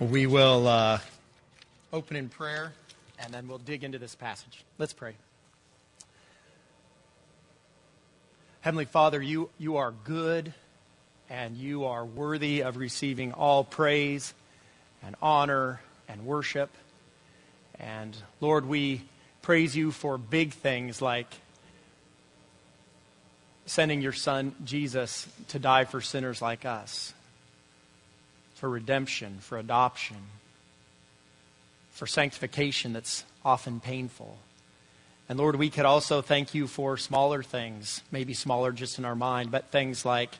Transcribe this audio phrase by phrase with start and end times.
[0.00, 0.98] We will uh,
[1.92, 2.72] open in prayer
[3.18, 4.64] and then we'll dig into this passage.
[4.78, 5.12] Let's pray.
[8.62, 10.54] Heavenly Father, you, you are good
[11.28, 14.32] and you are worthy of receiving all praise
[15.04, 16.70] and honor and worship.
[17.78, 19.02] And Lord, we
[19.42, 21.28] praise you for big things like
[23.66, 27.12] sending your Son, Jesus, to die for sinners like us
[28.60, 30.18] for redemption, for adoption,
[31.92, 34.36] for sanctification that's often painful.
[35.30, 39.14] And Lord, we could also thank you for smaller things, maybe smaller just in our
[39.14, 40.38] mind, but things like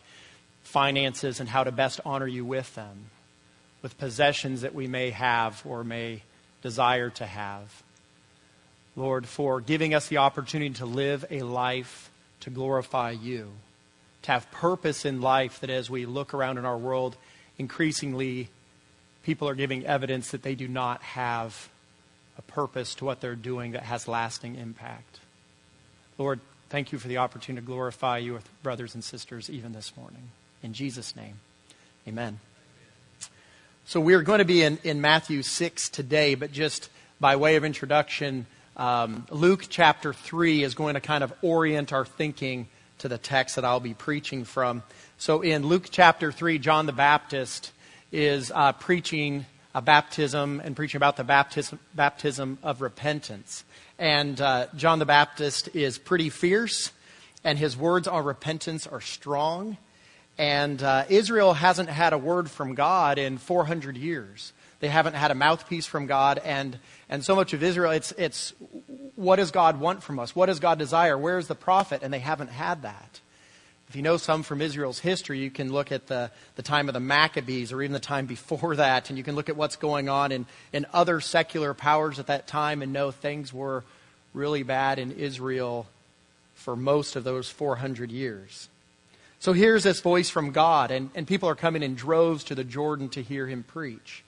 [0.65, 3.07] finances and how to best honor you with them,
[3.81, 6.21] with possessions that we may have or may
[6.61, 7.83] desire to have.
[8.97, 12.11] Lord, for giving us the opportunity to live a life
[12.41, 13.53] to glorify you,
[14.23, 17.17] to have purpose in life that as we look around in our world,
[17.61, 18.49] increasingly
[19.23, 21.69] people are giving evidence that they do not have
[22.39, 25.21] a purpose to what they're doing that has lasting impact.
[26.17, 29.95] Lord, thank you for the opportunity to glorify you with brothers and sisters even this
[29.95, 30.31] morning.
[30.63, 31.35] In Jesus' name,
[32.09, 32.41] amen.
[33.85, 36.89] So we're going to be in, in Matthew 6 today, but just
[37.21, 38.47] by way of introduction,
[38.79, 42.69] um, Luke chapter 3 is going to kind of orient our thinking
[43.01, 44.83] to the text that I'll be preaching from.
[45.17, 47.73] So in Luke chapter 3, John the Baptist
[48.13, 53.65] is uh, preaching a baptism and preaching about the baptism, baptism of repentance.
[53.99, 56.93] And uh, John the Baptist is pretty fierce,
[57.43, 59.79] and his words on repentance are strong.
[60.37, 64.53] And uh, Israel hasn't had a word from God in 400 years.
[64.81, 66.79] They haven't had a mouthpiece from God, and,
[67.11, 68.55] and so much of Israel, it's, it's
[69.17, 70.35] what does God want from us?
[70.35, 71.19] What does God desire?
[71.19, 72.03] Where's the prophet?
[72.03, 73.21] And they haven't had that.
[73.89, 76.95] If you know some from Israel's history, you can look at the, the time of
[76.95, 80.09] the Maccabees or even the time before that, and you can look at what's going
[80.09, 83.83] on in, in other secular powers at that time and know things were
[84.33, 85.89] really bad in Israel
[86.55, 88.69] for most of those 400 years.
[89.41, 92.63] So here's this voice from God, and, and people are coming in droves to the
[92.63, 94.23] Jordan to hear him preach.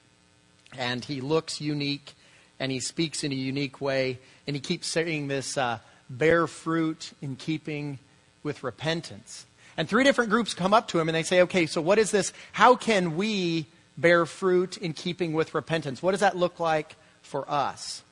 [0.77, 2.15] And he looks unique,
[2.59, 7.13] and he speaks in a unique way, and he keeps saying this uh, bear fruit
[7.21, 7.99] in keeping
[8.43, 9.47] with repentance.
[9.77, 12.11] And three different groups come up to him and they say, okay, so what is
[12.11, 12.33] this?
[12.53, 16.03] How can we bear fruit in keeping with repentance?
[16.03, 18.03] What does that look like for us?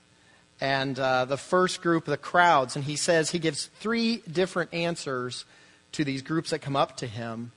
[0.61, 5.45] And uh, the first group, the crowds, and he says he gives three different answers
[5.93, 7.53] to these groups that come up to him.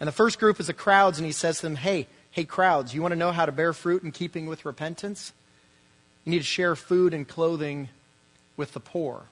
[0.00, 2.94] And the first group is the crowds, and he says to them, hey, hey, crowds,
[2.94, 5.32] you want to know how to bear fruit in keeping with repentance?
[6.24, 7.88] You need to share food and clothing
[8.56, 9.24] with the poor.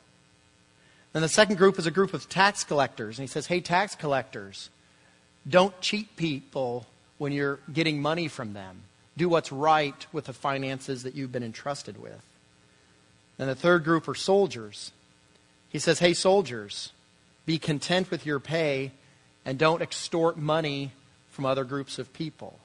[1.12, 3.18] Then the second group is a group of tax collectors.
[3.18, 4.70] And he says, Hey, tax collectors,
[5.48, 6.86] don't cheat people
[7.18, 8.82] when you're getting money from them.
[9.16, 12.22] Do what's right with the finances that you've been entrusted with.
[13.38, 14.92] And the third group are soldiers.
[15.68, 16.92] He says, Hey, soldiers,
[17.46, 18.92] be content with your pay
[19.44, 20.92] and don't extort money
[21.30, 22.58] from other groups of people.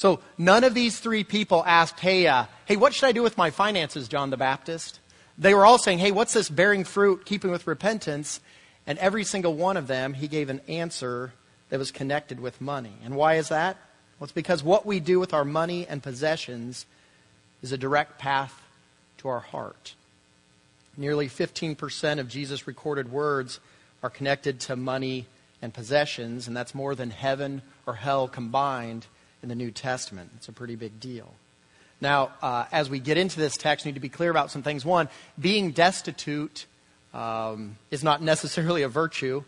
[0.00, 3.36] So none of these three people asked, Hey, uh, hey, what should I do with
[3.36, 4.98] my finances, John the Baptist?
[5.36, 8.40] they were all saying, Hey, what's this bearing fruit, keeping with repentance?
[8.86, 11.34] And every single one of them, he gave an answer
[11.68, 12.94] that was connected with money.
[13.04, 13.76] And why is that?
[14.18, 16.86] Well, it's because what we do with our money and possessions
[17.62, 18.58] is a direct path
[19.18, 19.94] to our heart.
[20.96, 23.60] Nearly 15% of Jesus' recorded words
[24.02, 25.26] are connected to money
[25.60, 29.04] and possessions, and that's more than heaven or hell combined
[29.42, 30.30] in the New Testament.
[30.36, 31.34] It's a pretty big deal.
[32.00, 34.62] Now, uh, as we get into this text, we need to be clear about some
[34.62, 34.84] things.
[34.84, 35.08] One,
[35.38, 36.66] being destitute
[37.12, 39.44] um, is not necessarily a virtue,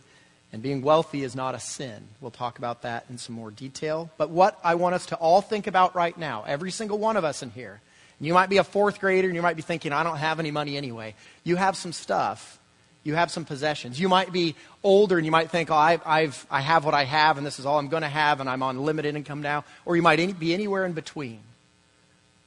[0.53, 2.09] and being wealthy is not a sin.
[2.21, 4.11] We'll talk about that in some more detail.
[4.19, 7.25] But what I want us to all think about right now, every single one of
[7.25, 7.81] us in here,
[8.21, 10.51] you might be a fourth grader and you might be thinking, I don't have any
[10.51, 11.15] money anyway.
[11.43, 12.59] You have some stuff.
[13.05, 13.99] You have some possessions.
[13.99, 14.55] You might be
[14.85, 17.59] older and you might think, oh, I've, I've, I have what I have and this
[17.59, 19.65] is all I'm going to have and I'm on limited income now.
[19.85, 21.41] Or you might be anywhere in between.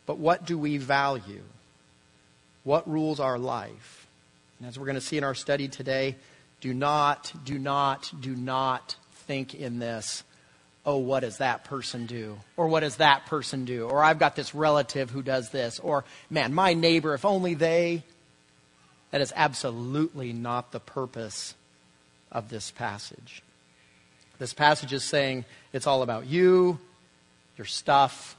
[0.06, 1.42] But what do we value?
[2.64, 4.08] What rules our life?
[4.60, 6.16] And as we're going to see in our study today,
[6.62, 8.96] do not, do not, do not
[9.28, 10.24] think in this,
[10.86, 12.38] oh, what does that person do?
[12.56, 13.88] Or what does that person do?
[13.90, 15.80] Or I've got this relative who does this.
[15.80, 18.04] Or, man, my neighbor, if only they.
[19.16, 21.56] That is absolutely not the purpose
[22.34, 23.42] of this passage.
[24.40, 26.80] This passage is saying it's all about you,
[27.58, 28.36] your stuff,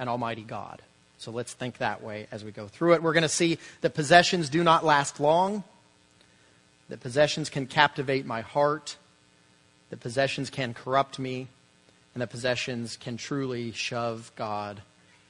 [0.00, 0.82] and Almighty God.
[1.18, 3.04] So let's think that way as we go through it.
[3.04, 5.62] We're going to see that possessions do not last long,
[6.88, 8.96] that possessions can captivate my heart,
[9.90, 11.46] that possessions can corrupt me,
[12.14, 14.82] and that possessions can truly shove God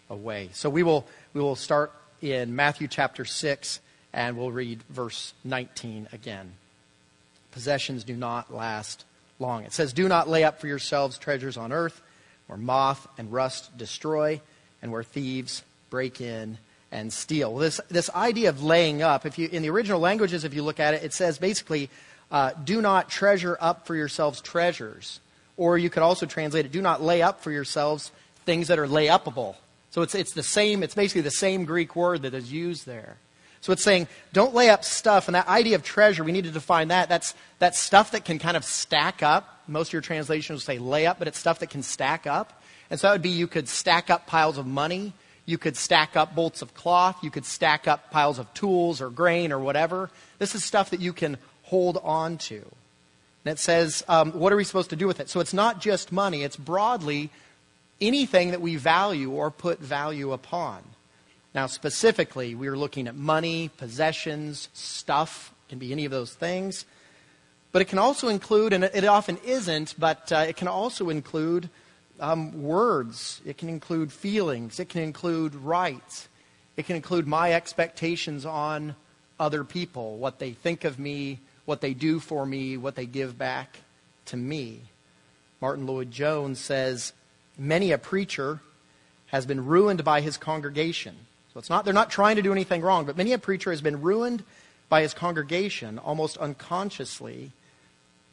[0.08, 0.48] away.
[0.54, 3.80] So we will, we will start in Matthew chapter 6
[4.14, 6.52] and we'll read verse 19 again.
[7.50, 9.04] Possessions do not last
[9.38, 9.64] long.
[9.64, 12.00] It says, Do not lay up for yourselves treasures on earth
[12.46, 14.40] where moth and rust destroy
[14.80, 16.58] and where thieves break in
[16.92, 17.56] and steal.
[17.56, 20.78] This, this idea of laying up, if you, in the original languages, if you look
[20.78, 21.90] at it, it says basically,
[22.30, 25.20] uh, do not treasure up for yourselves treasures.
[25.56, 28.12] Or you could also translate it, do not lay up for yourselves
[28.44, 29.56] things that are lay upable.
[29.90, 33.16] So it's, it's the same, it's basically the same Greek word that is used there.
[33.64, 35.26] So it's saying, don't lay up stuff.
[35.26, 37.08] And that idea of treasure, we need to define that.
[37.08, 39.62] That's, that's stuff that can kind of stack up.
[39.66, 42.62] Most of your translations will say lay up, but it's stuff that can stack up.
[42.90, 45.14] And so that would be you could stack up piles of money.
[45.46, 47.24] You could stack up bolts of cloth.
[47.24, 50.10] You could stack up piles of tools or grain or whatever.
[50.38, 52.56] This is stuff that you can hold on to.
[52.56, 55.30] And it says, um, what are we supposed to do with it?
[55.30, 57.30] So it's not just money, it's broadly
[57.98, 60.82] anything that we value or put value upon.
[61.54, 66.84] Now, specifically, we are looking at money, possessions, stuff, can be any of those things.
[67.70, 71.70] But it can also include, and it often isn't, but uh, it can also include
[72.18, 73.40] um, words.
[73.44, 74.80] It can include feelings.
[74.80, 76.28] It can include rights.
[76.76, 78.96] It can include my expectations on
[79.38, 83.38] other people, what they think of me, what they do for me, what they give
[83.38, 83.78] back
[84.26, 84.80] to me.
[85.60, 87.12] Martyn Lloyd-Jones says,
[87.56, 88.60] Many a preacher
[89.28, 91.16] has been ruined by his congregation.
[91.54, 93.80] So it's not, they're not trying to do anything wrong, but many a preacher has
[93.80, 94.42] been ruined
[94.88, 97.52] by his congregation almost unconsciously.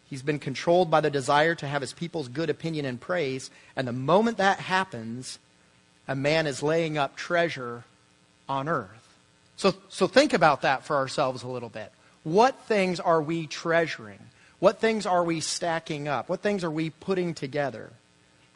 [0.09, 3.51] He's been controlled by the desire to have his people's good opinion and praise.
[3.75, 5.37] And the moment that happens,
[6.07, 7.83] a man is laying up treasure
[8.49, 8.89] on earth.
[9.55, 11.91] So, so think about that for ourselves a little bit.
[12.23, 14.19] What things are we treasuring?
[14.59, 16.27] What things are we stacking up?
[16.27, 17.91] What things are we putting together?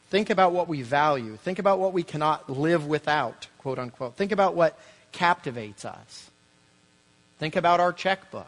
[0.10, 1.36] Think about what we value.
[1.38, 4.16] Think about what we cannot live without, quote unquote.
[4.16, 4.78] Think about what
[5.12, 6.30] captivates us.
[7.40, 8.46] Think about our checkbook.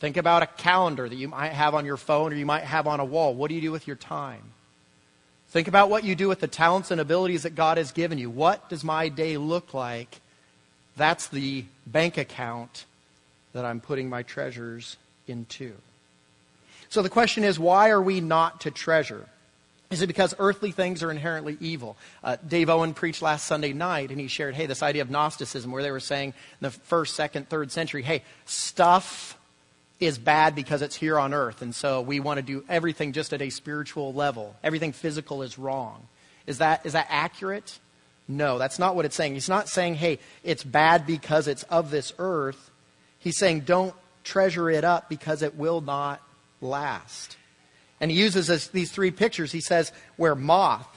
[0.00, 2.86] Think about a calendar that you might have on your phone or you might have
[2.86, 3.32] on a wall.
[3.32, 4.52] What do you do with your time?
[5.48, 8.28] Think about what you do with the talents and abilities that God has given you.
[8.28, 10.20] What does my day look like?
[10.98, 12.84] That's the bank account
[13.54, 15.72] that I'm putting my treasures into.
[16.90, 19.26] So the question is why are we not to treasure?
[19.90, 21.96] Is it because earthly things are inherently evil?
[22.24, 25.70] Uh, Dave Owen preached last Sunday night, and he shared, hey, this idea of Gnosticism,
[25.70, 29.38] where they were saying in the first, second, third century, hey, stuff
[30.00, 33.32] is bad because it's here on earth, and so we want to do everything just
[33.32, 34.56] at a spiritual level.
[34.62, 36.08] Everything physical is wrong.
[36.46, 37.78] Is that, is that accurate?
[38.28, 39.34] No, that's not what it's saying.
[39.34, 42.70] He's not saying, hey, it's bad because it's of this earth.
[43.18, 43.94] He's saying, don't
[44.24, 46.20] treasure it up because it will not
[46.60, 47.36] last.
[48.00, 49.52] And he uses this, these three pictures.
[49.52, 50.88] He says, where moth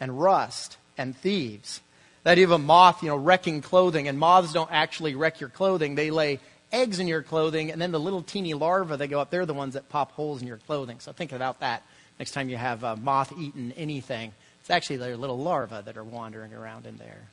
[0.00, 1.80] and rust and thieves.
[2.24, 5.50] That idea of a moth, you know, wrecking clothing, and moths don't actually wreck your
[5.50, 5.94] clothing.
[5.94, 6.40] They lay
[6.72, 9.54] eggs in your clothing, and then the little teeny larvae that go up, they're the
[9.54, 11.00] ones that pop holes in your clothing.
[11.00, 11.82] So think about that
[12.18, 14.32] next time you have a moth eaten anything.
[14.60, 17.28] It's actually their little larvae that are wandering around in there.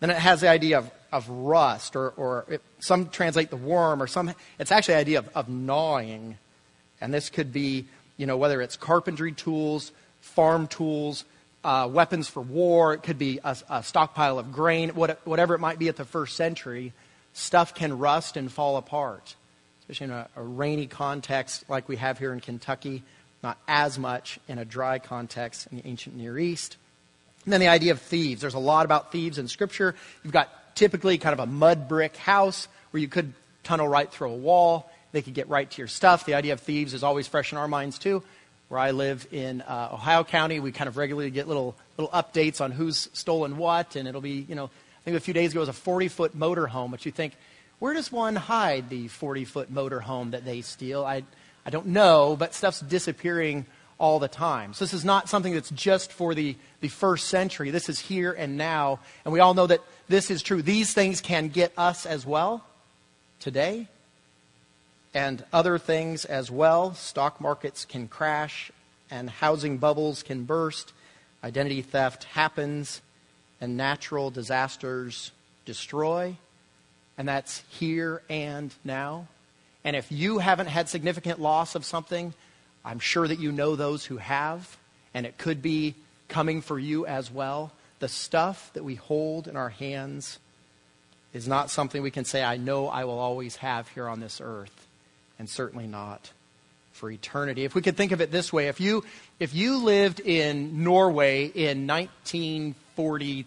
[0.00, 4.02] Then it has the idea of, of rust, or, or it, some translate the worm,
[4.02, 6.38] or some, it's actually the idea of, of gnawing.
[7.00, 7.86] And this could be
[8.16, 11.24] you know, whether it's carpentry tools, farm tools,
[11.64, 15.58] uh, weapons for war, it could be a, a stockpile of grain, what, whatever it
[15.58, 16.92] might be at the first century,
[17.32, 19.36] stuff can rust and fall apart,
[19.80, 23.02] especially in a, a rainy context like we have here in Kentucky,
[23.42, 26.76] not as much in a dry context in the ancient Near East.
[27.44, 28.40] And then the idea of thieves.
[28.40, 29.94] There's a lot about thieves in Scripture.
[30.22, 33.32] You've got typically kind of a mud brick house where you could
[33.64, 34.90] tunnel right through a wall.
[35.12, 36.24] They could get right to your stuff.
[36.24, 38.22] The idea of thieves is always fresh in our minds, too.
[38.68, 42.62] Where I live in uh, Ohio County, we kind of regularly get little, little updates
[42.62, 45.60] on who's stolen what, and it'll be, you know, I think a few days ago
[45.60, 47.34] was a 40 foot motor home, but you think,
[47.80, 51.04] where does one hide the 40 foot motor home that they steal?
[51.04, 51.24] I,
[51.66, 53.66] I don't know, but stuff's disappearing
[53.98, 54.72] all the time.
[54.72, 57.70] So this is not something that's just for the, the first century.
[57.70, 59.00] This is here and now.
[59.24, 60.62] And we all know that this is true.
[60.62, 62.64] These things can get us as well
[63.38, 63.86] today
[65.14, 66.94] and other things as well.
[66.94, 68.70] Stock markets can crash
[69.10, 70.92] and housing bubbles can burst.
[71.44, 73.02] Identity theft happens
[73.60, 75.30] and natural disasters
[75.64, 76.36] destroy.
[77.18, 79.28] And that's here and now.
[79.84, 82.32] And if you haven't had significant loss of something,
[82.84, 84.76] I'm sure that you know those who have,
[85.12, 85.94] and it could be
[86.28, 87.72] coming for you as well.
[87.98, 90.38] The stuff that we hold in our hands
[91.34, 94.40] is not something we can say, I know I will always have here on this
[94.42, 94.86] earth
[95.42, 96.30] and certainly not
[96.92, 97.64] for eternity.
[97.64, 99.04] If we could think of it this way, if you,
[99.40, 103.46] if you lived in Norway in 1943,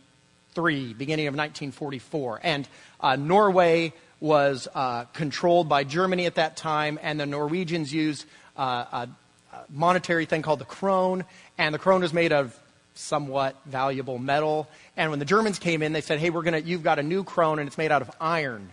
[0.55, 2.39] 1943, beginning of 1944.
[2.43, 2.67] And
[2.99, 8.25] uh, Norway was uh, controlled by Germany at that time, and the Norwegians used
[8.57, 9.09] uh, a,
[9.53, 11.25] a monetary thing called the krone,
[11.57, 12.57] and the krone was made of
[12.93, 14.67] somewhat valuable metal.
[14.95, 17.23] And when the Germans came in, they said, "Hey, we're gonna, you've got a new
[17.23, 18.71] krone, and it's made out of iron.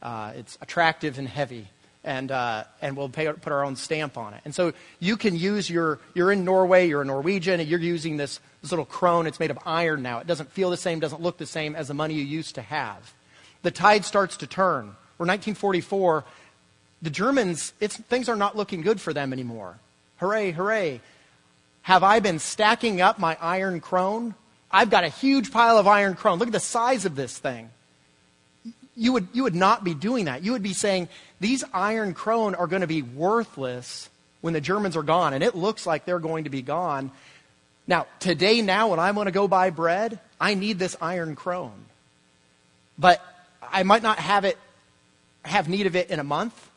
[0.00, 1.68] Uh, it's attractive and heavy."
[2.04, 4.40] And, uh, and we'll pay, put our own stamp on it.
[4.44, 8.16] And so you can use your, you're in Norway, you're a Norwegian, and you're using
[8.16, 9.26] this, this little krone.
[9.26, 10.18] It's made of iron now.
[10.18, 12.62] It doesn't feel the same, doesn't look the same as the money you used to
[12.62, 13.12] have.
[13.62, 14.96] The tide starts to turn.
[15.18, 16.24] We're 1944.
[17.02, 19.78] The Germans, things are not looking good for them anymore.
[20.18, 21.00] Hooray, hooray.
[21.82, 24.34] Have I been stacking up my iron krone?
[24.70, 26.38] I've got a huge pile of iron krone.
[26.38, 27.70] Look at the size of this thing
[28.98, 30.42] you would, you would not be doing that.
[30.42, 34.96] You would be saying, these iron krone are going to be worthless when the Germans
[34.96, 37.12] are gone, and it looks like they're going to be gone.
[37.86, 41.86] Now, today, now, when I'm going to go buy bread, I need this iron krone.
[42.98, 43.24] But
[43.62, 44.58] I might not have it,
[45.44, 46.68] have need of it in a month,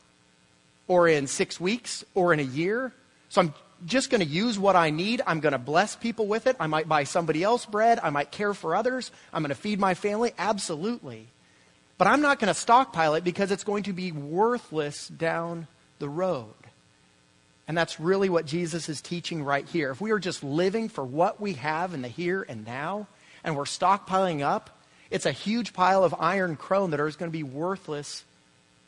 [0.87, 2.93] or in six weeks, or in a year.
[3.29, 3.53] So I'm
[3.87, 5.21] just going to use what I need.
[5.25, 6.55] I'm going to bless people with it.
[6.59, 7.99] I might buy somebody else bread.
[8.01, 9.09] I might care for others.
[9.33, 10.33] I'm going to feed my family.
[10.37, 11.25] Absolutely.
[12.01, 15.67] But I'm not going to stockpile it because it's going to be worthless down
[15.99, 16.55] the road.
[17.67, 19.91] And that's really what Jesus is teaching right here.
[19.91, 23.05] If we are just living for what we have in the here and now,
[23.43, 24.81] and we're stockpiling up,
[25.11, 28.23] it's a huge pile of iron krone that is going to be worthless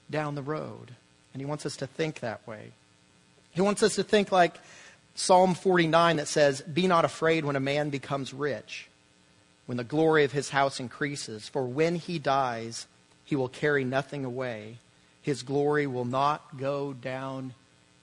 [0.10, 0.96] down the road.
[1.36, 2.72] And he wants us to think that way.
[3.51, 4.55] He wants us to think like
[5.13, 8.88] Psalm 49 that says, Be not afraid when a man becomes rich,
[9.67, 12.88] when the glory of his house increases, for when he dies,
[13.25, 14.77] he will carry nothing away.
[15.22, 17.53] His glory will not go down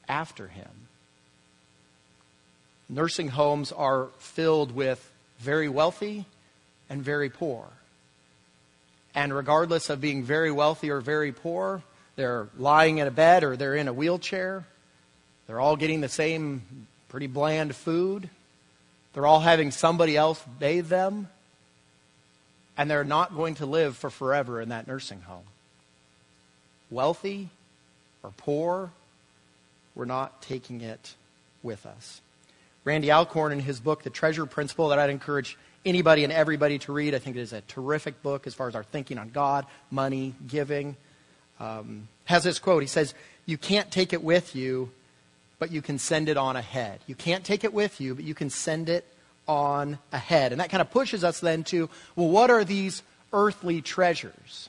[0.08, 0.68] after him.
[2.88, 6.24] Nursing homes are filled with very wealthy
[6.88, 7.66] and very poor.
[9.14, 11.82] And regardless of being very wealthy or very poor,
[12.16, 14.64] they're lying in a bed or they're in a wheelchair.
[15.46, 18.28] They're all getting the same pretty bland food.
[19.12, 21.28] They're all having somebody else bathe them
[22.76, 25.44] and they're not going to live for forever in that nursing home.
[26.90, 27.50] Wealthy
[28.22, 28.90] or poor,
[29.94, 31.14] we're not taking it
[31.62, 32.20] with us.
[32.84, 36.92] Randy Alcorn, in his book, The Treasure Principle, that I'd encourage anybody and everybody to
[36.92, 39.66] read, I think it is a terrific book as far as our thinking on God,
[39.90, 40.96] money, giving,
[41.58, 42.82] um, has this quote.
[42.82, 43.14] He says,
[43.46, 44.90] You can't take it with you,
[45.58, 47.00] but you can send it on ahead.
[47.06, 49.04] You can't take it with you, but you can send it
[49.50, 50.52] on ahead.
[50.52, 53.02] And that kind of pushes us then to, well, what are these
[53.32, 54.68] earthly treasures?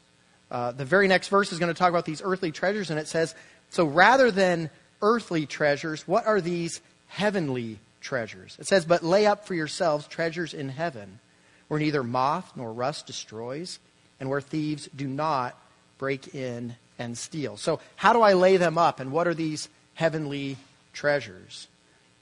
[0.50, 3.08] Uh, the very next verse is going to talk about these earthly treasures, and it
[3.08, 3.36] says,
[3.70, 4.72] so rather than
[5.04, 8.58] earthly treasures, what are these heavenly treasures?
[8.60, 11.20] It says, but lay up for yourselves treasures in heaven,
[11.68, 13.78] where neither moth nor rust destroys,
[14.20, 15.56] and where thieves do not
[16.00, 17.56] break in and steal.
[17.56, 20.58] So, how do I lay them up, and what are these heavenly
[20.92, 21.68] treasures?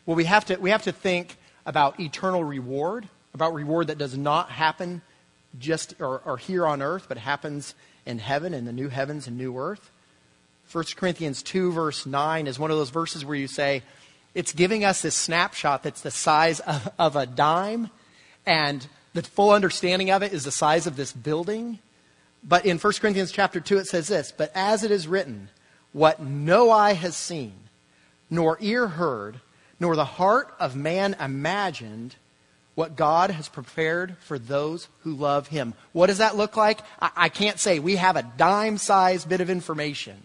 [0.05, 1.37] Well, we have to, we have to think
[1.69, 5.03] about eternal reward, about reward that does not happen
[5.59, 7.75] just or, or here on earth, but happens
[8.07, 9.91] in heaven, in the new heavens and new earth.
[10.71, 13.83] 1 Corinthians 2, verse 9 is one of those verses where you say,
[14.33, 17.91] it's giving us this snapshot that's the size of, of a dime,
[18.47, 21.77] and the full understanding of it is the size of this building.
[22.43, 25.49] But in 1 Corinthians chapter 2, it says this But as it is written,
[25.93, 27.53] what no eye has seen,
[28.27, 29.39] nor ear heard,
[29.79, 32.15] nor the heart of man imagined
[32.75, 35.73] what God has prepared for those who love him.
[35.91, 36.79] What does that look like?
[37.01, 37.79] I, I can't say.
[37.79, 40.15] We have a dime sized bit of information.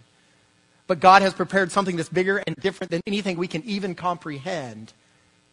[0.86, 4.92] But God has prepared something that's bigger and different than anything we can even comprehend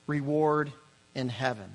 [0.06, 0.72] reward
[1.16, 1.72] in heaven.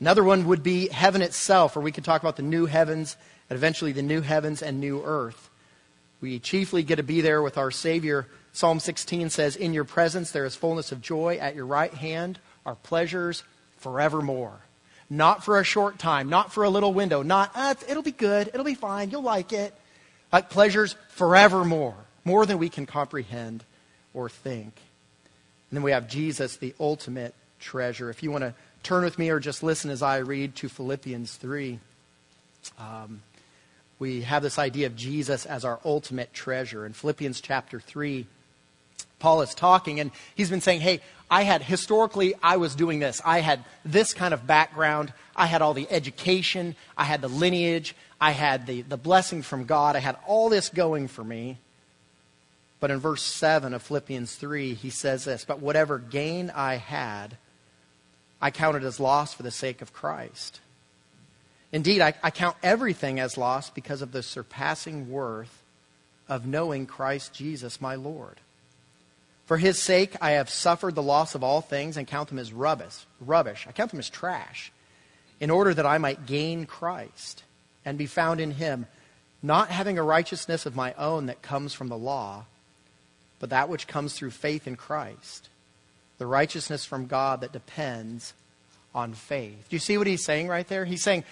[0.00, 3.16] Another one would be heaven itself, or we could talk about the new heavens
[3.48, 5.48] and eventually the new heavens and new earth.
[6.20, 10.30] We chiefly get to be there with our Savior Psalm 16 says, In your presence
[10.30, 11.38] there is fullness of joy.
[11.40, 13.42] At your right hand are pleasures
[13.78, 14.60] forevermore.
[15.08, 18.48] Not for a short time, not for a little window, not, uh, it'll be good,
[18.48, 19.74] it'll be fine, you'll like it.
[20.32, 23.64] Like pleasures forevermore, more than we can comprehend
[24.14, 24.72] or think.
[25.70, 28.08] And then we have Jesus, the ultimate treasure.
[28.08, 31.34] If you want to turn with me or just listen as I read to Philippians
[31.36, 31.78] 3.
[32.78, 33.22] Um,
[33.98, 36.86] we have this idea of Jesus as our ultimate treasure.
[36.86, 38.26] In Philippians chapter 3,
[39.20, 41.00] Paul is talking, and he's been saying, Hey,
[41.30, 43.22] I had historically, I was doing this.
[43.24, 45.12] I had this kind of background.
[45.36, 46.74] I had all the education.
[46.96, 47.94] I had the lineage.
[48.20, 49.94] I had the, the blessing from God.
[49.94, 51.58] I had all this going for me.
[52.80, 57.36] But in verse 7 of Philippians 3, he says this But whatever gain I had,
[58.40, 60.60] I counted as loss for the sake of Christ.
[61.72, 65.62] Indeed, I, I count everything as loss because of the surpassing worth
[66.28, 68.40] of knowing Christ Jesus, my Lord.
[69.50, 72.52] For his sake, I have suffered the loss of all things and count them as
[72.52, 73.04] rubbish.
[73.18, 73.66] Rubbish.
[73.68, 74.70] I count them as trash,
[75.40, 77.42] in order that I might gain Christ
[77.84, 78.86] and be found in him,
[79.42, 82.44] not having a righteousness of my own that comes from the law,
[83.40, 85.48] but that which comes through faith in Christ,
[86.18, 88.34] the righteousness from God that depends
[88.94, 89.66] on faith.
[89.68, 90.84] Do you see what he's saying right there?
[90.84, 91.24] He's saying,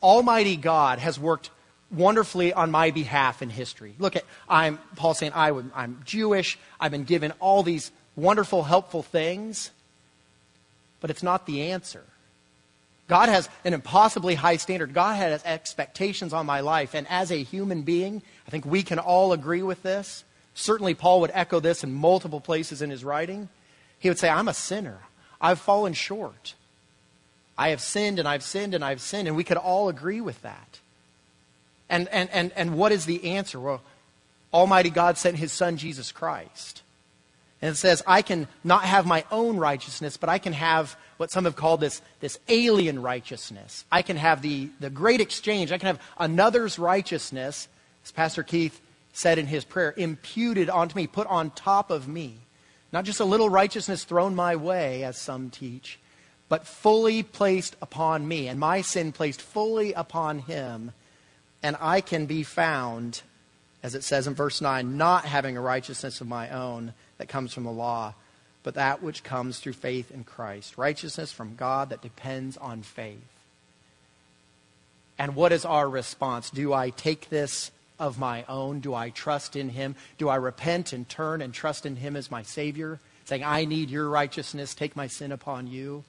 [0.00, 1.50] Almighty God has worked
[1.92, 3.94] wonderfully on my behalf in history.
[3.98, 6.58] Look at, I'm, Paul saying, I, I'm Jewish.
[6.80, 9.70] I've been given all these wonderful, helpful things,
[11.00, 12.02] but it's not the answer.
[13.08, 14.94] God has an impossibly high standard.
[14.94, 16.94] God has expectations on my life.
[16.94, 20.24] And as a human being, I think we can all agree with this.
[20.54, 23.48] Certainly, Paul would echo this in multiple places in his writing.
[23.98, 24.98] He would say, I'm a sinner.
[25.40, 26.54] I've fallen short.
[27.58, 29.28] I have sinned and I've sinned and I've sinned.
[29.28, 30.80] And we could all agree with that.
[31.92, 33.60] And, and, and, and what is the answer?
[33.60, 33.82] Well,
[34.50, 36.82] Almighty God sent his Son, Jesus Christ.
[37.60, 41.30] And it says, I can not have my own righteousness, but I can have what
[41.30, 43.84] some have called this, this alien righteousness.
[43.92, 45.70] I can have the, the great exchange.
[45.70, 47.68] I can have another's righteousness,
[48.04, 48.80] as Pastor Keith
[49.12, 52.38] said in his prayer, imputed onto me, put on top of me.
[52.90, 55.98] Not just a little righteousness thrown my way, as some teach,
[56.48, 60.92] but fully placed upon me, and my sin placed fully upon him,
[61.62, 63.22] and I can be found,
[63.82, 67.52] as it says in verse 9, not having a righteousness of my own that comes
[67.54, 68.14] from the law,
[68.62, 70.78] but that which comes through faith in Christ.
[70.78, 73.18] Righteousness from God that depends on faith.
[75.18, 76.50] And what is our response?
[76.50, 78.80] Do I take this of my own?
[78.80, 79.94] Do I trust in Him?
[80.18, 82.98] Do I repent and turn and trust in Him as my Savior?
[83.24, 86.02] Saying, I need your righteousness, take my sin upon you?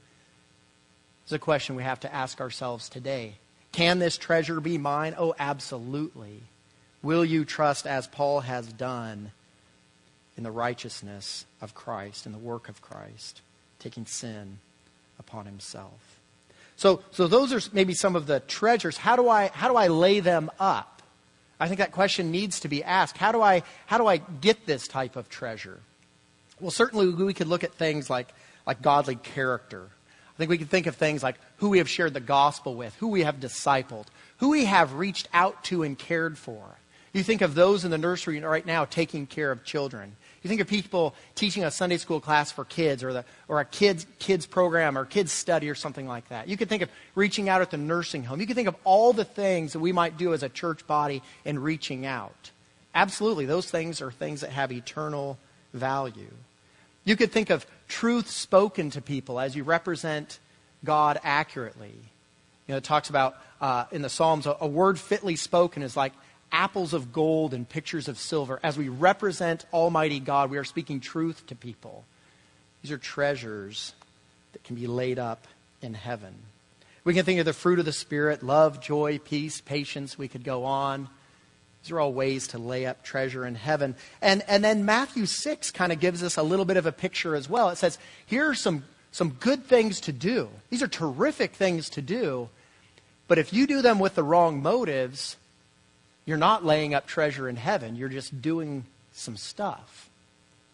[1.24, 3.36] It's a question we have to ask ourselves today.
[3.74, 5.16] Can this treasure be mine?
[5.18, 6.42] Oh, absolutely.
[7.02, 9.32] Will you trust as Paul has done
[10.38, 13.42] in the righteousness of Christ, in the work of Christ,
[13.80, 14.60] taking sin
[15.20, 16.20] upon himself?
[16.76, 18.96] So, so those are maybe some of the treasures.
[18.96, 21.02] How do I, how do I lay them up?
[21.60, 23.18] I think that question needs to be asked.
[23.18, 25.80] How do I, how do I get this type of treasure?
[26.60, 28.30] Well, certainly we could look at things like,
[28.68, 29.90] like godly character
[30.36, 32.96] I think we can think of things like who we have shared the gospel with,
[32.96, 36.64] who we have discipled, who we have reached out to and cared for.
[37.14, 40.16] You think of those in the nursery right now taking care of children.
[40.42, 43.66] You think of people teaching a Sunday school class for kids or, the, or a
[43.66, 46.48] kids, kids program or kids study or something like that.
[46.48, 48.42] You could think of reaching out at the nursing home.
[48.42, 51.22] You could think of all the things that we might do as a church body
[51.46, 52.52] in reaching out.
[52.96, 55.38] Absolutely, those things are things that have eternal
[55.74, 56.34] value.
[57.06, 60.40] You could think of truth spoken to people as you represent
[60.84, 61.94] God accurately.
[62.68, 65.96] You know, it talks about uh, in the Psalms, a, a word fitly spoken is
[65.96, 66.12] like
[66.52, 68.60] apples of gold and pictures of silver.
[68.64, 72.04] As we represent Almighty God, we are speaking truth to people.
[72.82, 73.94] These are treasures
[74.54, 75.48] that can be laid up
[75.82, 76.34] in heaven.
[77.04, 80.18] We can think of the fruit of the Spirit love, joy, peace, patience.
[80.18, 81.10] We could go on.
[81.84, 83.96] These are all ways to lay up treasure in heaven.
[84.22, 87.36] And, and then Matthew 6 kind of gives us a little bit of a picture
[87.36, 87.70] as well.
[87.70, 90.50] It says, here are some, some good things to do.
[90.70, 92.48] These are terrific things to do.
[93.28, 95.36] But if you do them with the wrong motives,
[96.26, 97.98] you're not laying up treasure in heaven.
[97.98, 100.10] You're just doing some stuff.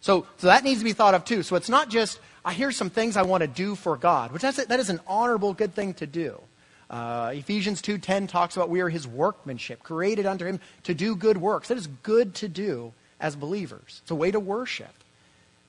[0.02, 1.41] So, so that needs to be thought of too.
[1.41, 4.43] So it's not just, I hear some things I want to do for God, which
[4.43, 6.39] that's, that is an honorable, good thing to do.
[6.89, 11.38] Uh, Ephesians 2.10 talks about we are his workmanship, created under him to do good
[11.38, 11.67] works.
[11.67, 13.99] That is good to do as believers.
[14.02, 14.93] It's a way to worship.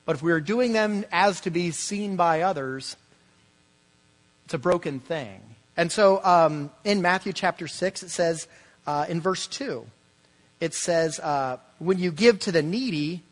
[0.06, 2.96] But if we are doing them as to be seen by others,
[4.46, 5.40] it's a broken thing.
[5.76, 8.48] And so um, in Matthew chapter 6, it says
[8.86, 9.86] uh, in verse 2,
[10.60, 13.22] it says, uh, when you give to the needy,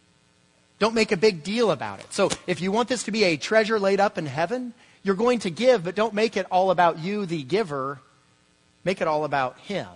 [0.78, 2.12] don't make a big deal about it.
[2.12, 4.74] So if you want this to be a treasure laid up in heaven,
[5.08, 7.98] you're going to give, but don't make it all about you, the giver.
[8.84, 9.88] Make it all about Him.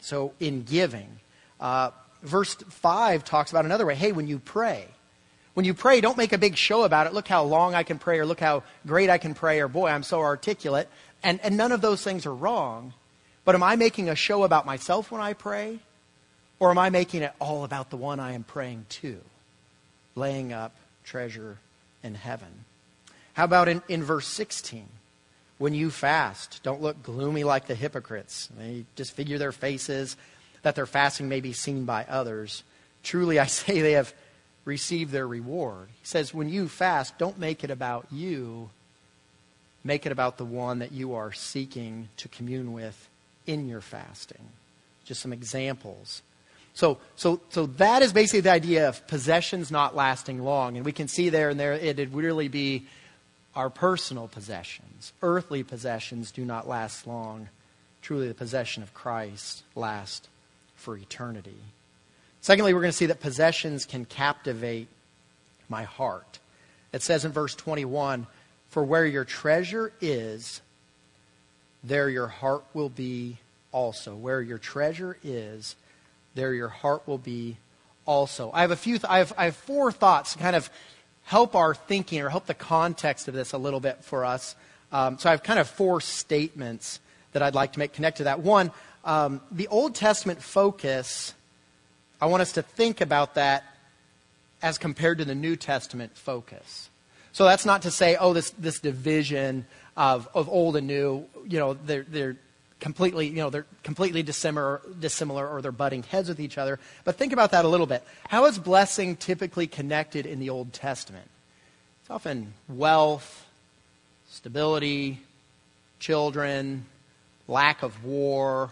[0.00, 1.08] So, in giving,
[1.58, 1.90] uh,
[2.22, 3.94] verse 5 talks about another way.
[3.94, 4.86] Hey, when you pray,
[5.54, 7.14] when you pray, don't make a big show about it.
[7.14, 9.88] Look how long I can pray, or look how great I can pray, or boy,
[9.88, 10.88] I'm so articulate.
[11.22, 12.92] And, and none of those things are wrong.
[13.46, 15.78] But am I making a show about myself when I pray?
[16.60, 19.18] Or am I making it all about the one I am praying to?
[20.14, 21.56] Laying up treasure
[22.02, 22.66] in heaven.
[23.34, 24.86] How about in, in verse 16?
[25.58, 28.48] When you fast, don't look gloomy like the hypocrites.
[28.58, 30.16] They disfigure their faces
[30.62, 32.62] that their fasting may be seen by others.
[33.02, 34.12] Truly, I say they have
[34.64, 35.88] received their reward.
[36.00, 38.70] He says, when you fast, don't make it about you,
[39.84, 43.08] make it about the one that you are seeking to commune with
[43.46, 44.48] in your fasting.
[45.04, 46.22] Just some examples.
[46.74, 50.76] So, so, so that is basically the idea of possessions not lasting long.
[50.76, 52.86] And we can see there and there it'd really be
[53.54, 55.12] our personal possessions.
[55.22, 57.48] Earthly possessions do not last long.
[58.00, 60.28] Truly, the possession of Christ lasts
[60.74, 61.58] for eternity.
[62.40, 64.88] Secondly, we're going to see that possessions can captivate
[65.68, 66.40] my heart.
[66.92, 68.26] It says in verse 21
[68.68, 70.60] For where your treasure is,
[71.84, 73.38] there your heart will be
[73.70, 74.14] also.
[74.16, 75.76] Where your treasure is,
[76.34, 77.58] there your heart will be
[78.06, 78.50] also.
[78.52, 80.70] I have a few, th- I, have, I have four thoughts kind of
[81.24, 84.54] help our thinking or help the context of this a little bit for us.
[84.90, 87.00] Um, so I have kind of four statements
[87.32, 88.40] that I'd like to make connect to that.
[88.40, 88.70] One,
[89.04, 91.34] um, the Old Testament focus,
[92.20, 93.64] I want us to think about that
[94.62, 96.88] as compared to the New Testament focus.
[97.32, 101.58] So that's not to say, oh, this, this division of, of old and new, you
[101.58, 102.36] know, they're, they're
[102.82, 106.80] completely, you know, they're completely dissimilar, dissimilar or they're butting heads with each other.
[107.04, 108.02] But think about that a little bit.
[108.28, 111.30] How is blessing typically connected in the Old Testament?
[112.00, 113.46] It's often wealth,
[114.28, 115.20] stability,
[116.00, 116.84] children,
[117.46, 118.70] lack of war,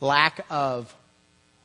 [0.00, 0.94] lack of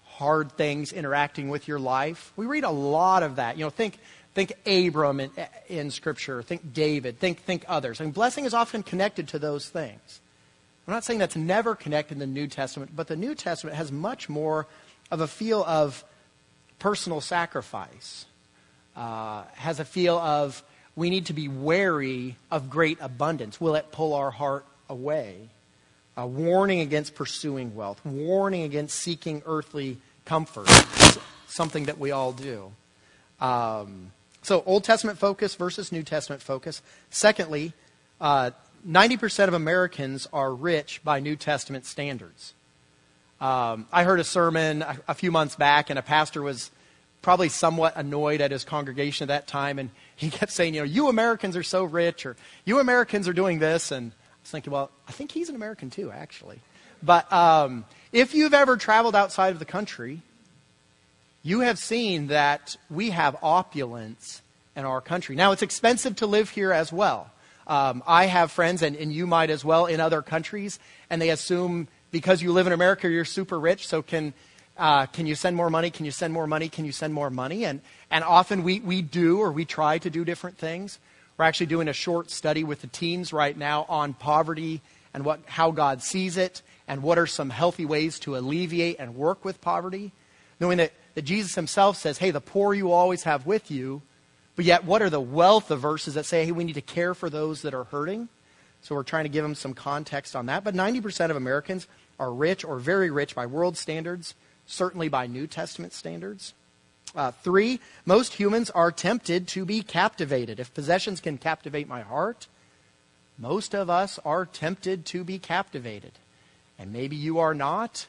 [0.04, 2.34] hard things interacting with your life.
[2.36, 3.58] We read a lot of that.
[3.58, 3.98] You know, think
[4.34, 5.32] think Abram in,
[5.70, 8.02] in Scripture, think David, think think others.
[8.02, 10.20] I mean, blessing is often connected to those things.
[10.90, 13.92] I'm not saying that's never connected in the New Testament, but the New Testament has
[13.92, 14.66] much more
[15.12, 16.04] of a feel of
[16.80, 18.26] personal sacrifice,
[18.96, 20.64] uh, has a feel of
[20.96, 23.62] we need to be wary of great abundance.
[23.62, 25.50] Will it pull our heart away?
[26.18, 30.68] A warning against pursuing wealth, warning against seeking earthly comfort,
[31.46, 32.72] something that we all do.
[33.40, 36.82] Um, so, Old Testament focus versus New Testament focus.
[37.12, 37.74] Secondly,
[38.20, 38.52] uh,
[38.88, 42.54] 90% of Americans are rich by New Testament standards.
[43.42, 46.72] Um, I heard a sermon a, a, few months back, and a pastor was
[47.22, 50.86] probably somewhat annoyed at his congregation at that time, and he kept saying, You know,
[50.86, 53.92] you Americans are so rich, or you Americans are doing this.
[53.92, 56.60] And I was thinking, Well, I think he's an American too, actually.
[57.02, 60.22] But um, if you've ever traveled outside of the country,
[61.44, 64.42] you have seen that we have opulence
[64.76, 65.36] in our country.
[65.36, 67.32] Now, it's expensive to live here as well.
[67.70, 70.80] Um, I have friends, and, and you might as well, in other countries,
[71.10, 74.34] and they assume because you live in America, you're super rich, so can,
[74.76, 75.92] uh, can you send more money?
[75.92, 76.68] Can you send more money?
[76.68, 77.66] Can you send more money?
[77.66, 80.98] And, and often we, we do, or we try to do different things.
[81.38, 84.82] We're actually doing a short study with the teens right now on poverty
[85.14, 89.16] and what, how God sees it, and what are some healthy ways to alleviate and
[89.16, 90.12] work with poverty.
[90.60, 94.02] Knowing that, that Jesus himself says, hey, the poor you always have with you,
[94.60, 97.14] but yet, what are the wealth of verses that say, hey, we need to care
[97.14, 98.28] for those that are hurting?
[98.82, 100.66] So we're trying to give them some context on that.
[100.66, 101.88] But 90% of Americans
[102.20, 106.54] are rich or very rich by world standards, certainly by New Testament standards.
[107.16, 110.60] Uh, three, most humans are tempted to be captivated.
[110.60, 112.48] If possessions can captivate my heart,
[113.38, 116.12] most of us are tempted to be captivated.
[116.78, 118.08] And maybe you are not,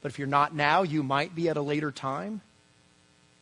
[0.00, 2.40] but if you're not now, you might be at a later time.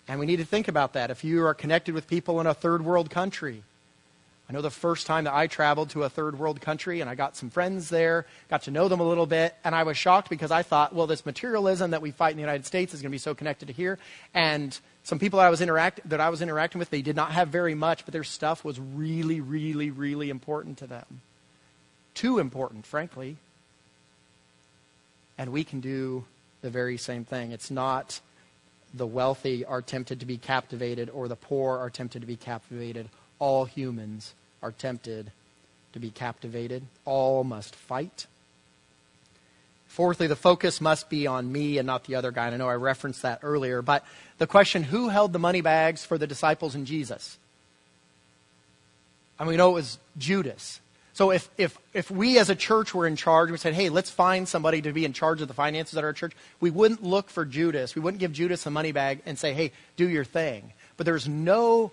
[0.09, 1.11] And we need to think about that.
[1.11, 3.63] If you are connected with people in a third world country,
[4.49, 7.15] I know the first time that I traveled to a third world country and I
[7.15, 10.31] got some friends there, got to know them a little bit, and I was shocked
[10.31, 13.11] because I thought, well, this materialism that we fight in the United States is going
[13.11, 13.99] to be so connected to here.
[14.33, 17.49] And some people I was interact- that I was interacting with, they did not have
[17.49, 21.21] very much, but their stuff was really, really, really important to them.
[22.15, 23.37] Too important, frankly.
[25.37, 26.25] And we can do
[26.63, 27.53] the very same thing.
[27.53, 28.21] It's not
[28.95, 33.09] the wealthy are tempted to be captivated or the poor are tempted to be captivated.
[33.39, 35.31] All humans are tempted
[35.93, 36.83] to be captivated.
[37.05, 38.27] All must fight.
[39.87, 42.47] Fourthly, the focus must be on me and not the other guy.
[42.47, 44.05] And I know I referenced that earlier, but
[44.39, 47.39] the question who held the money bags for the disciples and Jesus?
[49.39, 50.81] And we know it was Judas.
[51.19, 54.09] So if, if, if we as a church were in charge, we said, hey, let's
[54.09, 57.29] find somebody to be in charge of the finances at our church, we wouldn't look
[57.29, 57.97] for Judas.
[57.97, 60.73] We wouldn't give Judas a money bag and say, hey, do your thing.
[60.97, 61.91] But there's no,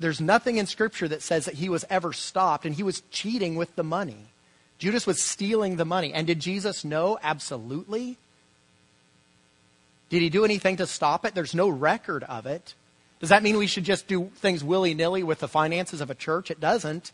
[0.00, 3.54] there's nothing in Scripture that says that he was ever stopped and he was cheating
[3.54, 4.26] with the money.
[4.78, 6.12] Judas was stealing the money.
[6.12, 7.16] And did Jesus know?
[7.22, 8.16] Absolutely.
[10.08, 11.32] Did he do anything to stop it?
[11.32, 12.74] There's no record of it.
[13.20, 16.14] Does that mean we should just do things willy nilly with the finances of a
[16.16, 16.50] church?
[16.50, 17.12] It doesn't.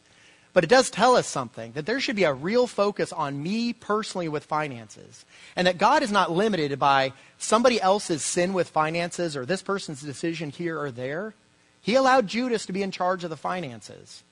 [0.55, 3.73] But it does tell us something that there should be a real focus on me
[3.73, 5.25] personally with finances.
[5.57, 10.01] And that God is not limited by somebody else's sin with finances or this person's
[10.01, 11.35] decision here or there.
[11.83, 14.23] He allowed Judas to be in charge of the finances.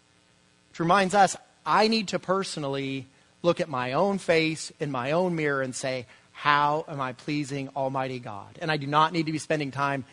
[0.71, 3.07] Which reminds us I need to personally
[3.43, 7.69] look at my own face in my own mirror and say, How am I pleasing
[7.75, 8.61] Almighty God?
[8.61, 10.05] And I do not need to be spending time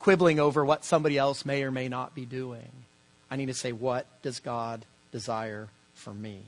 [0.00, 2.68] quibbling over what somebody else may or may not be doing.
[3.30, 4.84] I need to say, What does God
[5.16, 6.42] desire for me?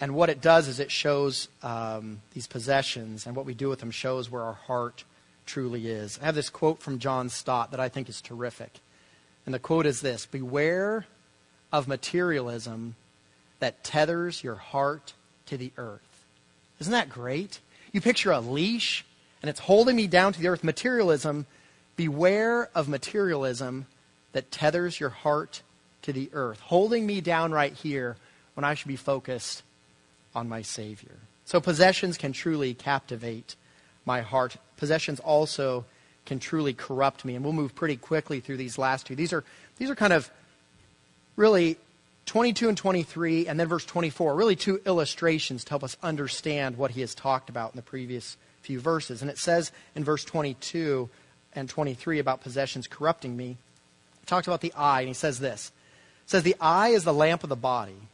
[0.00, 3.80] And what it does is it shows um, these possessions, and what we do with
[3.80, 5.02] them shows where our heart
[5.44, 6.20] truly is.
[6.22, 8.78] I have this quote from John Stott that I think is terrific.
[9.44, 11.06] And the quote is this Beware
[11.72, 12.94] of materialism
[13.58, 15.14] that tethers your heart
[15.46, 16.24] to the earth.
[16.78, 17.58] Isn't that great?
[17.90, 19.04] You picture a leash
[19.42, 20.62] and it's holding me down to the earth.
[20.62, 21.46] Materialism,
[21.96, 23.86] beware of materialism
[24.32, 25.62] that tethers your heart
[26.02, 28.16] to the earth, holding me down right here
[28.54, 29.62] when I should be focused
[30.34, 31.16] on my Savior.
[31.44, 33.56] So possessions can truly captivate
[34.04, 34.56] my heart.
[34.76, 35.84] Possessions also
[36.26, 37.34] can truly corrupt me.
[37.34, 39.16] And we'll move pretty quickly through these last two.
[39.16, 39.44] These are,
[39.78, 40.30] these are kind of
[41.36, 41.78] really
[42.26, 46.92] 22 and 23, and then verse 24, really two illustrations to help us understand what
[46.92, 49.22] he has talked about in the previous few verses.
[49.22, 51.10] And it says in verse 22
[51.54, 53.56] and 23 about possessions corrupting me.
[54.20, 55.72] He talks about the eye, and he says this.
[56.32, 58.08] Says, The eye is the lamp of the body.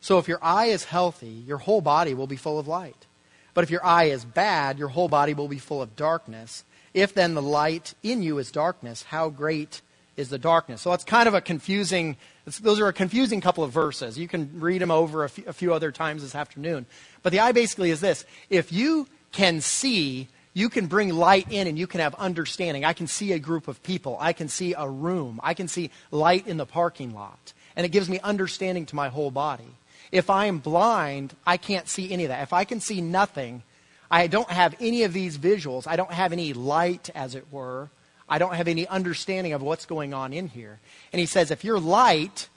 [0.00, 3.06] So if your eye is healthy, your whole body will be full of light.
[3.52, 6.62] But if your eye is bad, your whole body will be full of darkness.
[6.94, 9.82] If then the light in you is darkness, how great
[10.16, 10.82] is the darkness?
[10.82, 12.16] So it's kind of a confusing,
[12.60, 14.16] those are a confusing couple of verses.
[14.16, 16.86] You can read them over a few, a few other times this afternoon.
[17.24, 21.66] But the eye basically is this if you can see, you can bring light in
[21.66, 22.84] and you can have understanding.
[22.84, 25.90] I can see a group of people, I can see a room, I can see
[26.10, 27.52] light in the parking lot.
[27.76, 29.76] And it gives me understanding to my whole body.
[30.10, 32.42] If I am blind, I can't see any of that.
[32.42, 33.62] If I can see nothing,
[34.10, 35.86] I don't have any of these visuals.
[35.86, 37.90] I don't have any light, as it were.
[38.28, 40.80] I don't have any understanding of what's going on in here.
[41.12, 42.48] And he says, if your light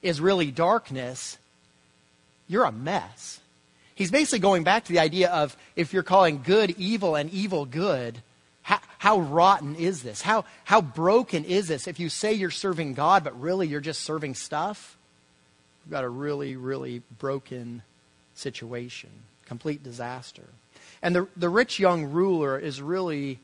[0.00, 1.38] is really darkness,
[2.48, 3.40] you're a mess.
[3.96, 7.64] He's basically going back to the idea of if you're calling good evil and evil
[7.64, 8.22] good,
[8.60, 10.20] how, how rotten is this?
[10.20, 11.88] How, how broken is this?
[11.88, 14.98] If you say you're serving God, but really you're just serving stuff,
[15.84, 17.82] you've got a really, really broken
[18.34, 19.08] situation,
[19.46, 20.44] complete disaster.
[21.00, 23.40] And the, the rich young ruler is really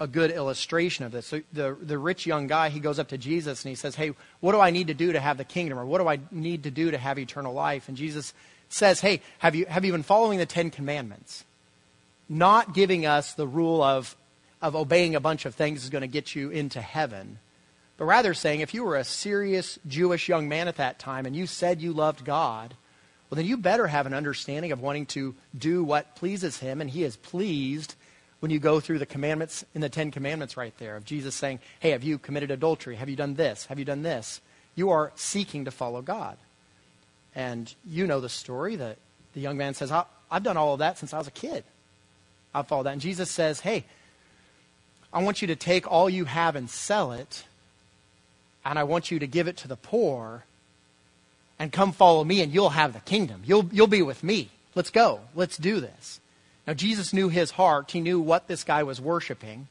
[0.00, 1.26] a good illustration of this.
[1.26, 4.12] So the, the rich young guy, he goes up to Jesus and he says, Hey,
[4.40, 5.78] what do I need to do to have the kingdom?
[5.78, 7.88] Or what do I need to do to have eternal life?
[7.88, 8.34] And Jesus
[8.68, 11.44] says, Hey, have you, have you been following the Ten Commandments?
[12.28, 14.16] Not giving us the rule of,
[14.60, 17.38] of obeying a bunch of things is going to get you into heaven,
[17.96, 21.34] but rather saying, if you were a serious Jewish young man at that time and
[21.34, 22.74] you said you loved God,
[23.30, 26.90] well, then you better have an understanding of wanting to do what pleases Him, and
[26.90, 27.94] He is pleased
[28.40, 31.58] when you go through the commandments in the Ten Commandments right there of Jesus saying,
[31.80, 32.96] Hey, have you committed adultery?
[32.96, 33.66] Have you done this?
[33.66, 34.40] Have you done this?
[34.74, 36.36] You are seeking to follow God.
[37.36, 38.96] And you know the story that
[39.34, 41.62] the young man says, I've done all of that since I was a kid.
[42.54, 42.94] I've followed that.
[42.94, 43.84] And Jesus says, Hey,
[45.12, 47.44] I want you to take all you have and sell it,
[48.64, 50.44] and I want you to give it to the poor,
[51.58, 53.42] and come follow me, and you'll have the kingdom.
[53.44, 54.50] You'll, you'll be with me.
[54.74, 55.20] Let's go.
[55.34, 56.20] Let's do this.
[56.66, 57.90] Now, Jesus knew his heart.
[57.90, 59.68] He knew what this guy was worshiping.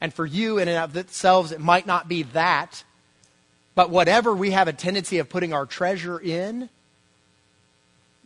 [0.00, 2.84] And for you, in and of itself, it might not be that.
[3.74, 6.70] But whatever we have a tendency of putting our treasure in,